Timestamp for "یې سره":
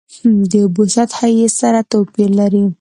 1.37-1.79